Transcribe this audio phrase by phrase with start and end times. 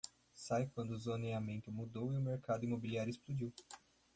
[0.33, 3.53] Saí quando o zoneamento mudou e o mercado imobiliário explodiu.